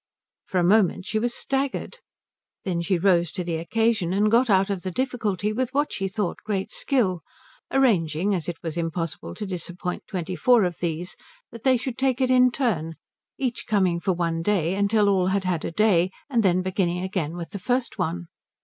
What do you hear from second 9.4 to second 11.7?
disappoint twenty four of these, that